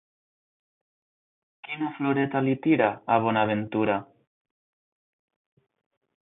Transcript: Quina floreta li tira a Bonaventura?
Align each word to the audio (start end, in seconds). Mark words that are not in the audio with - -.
Quina 1.67 1.89
floreta 1.97 2.41
li 2.47 2.55
tira 2.63 2.87
a 3.17 3.19
Bonaventura? 3.27 3.99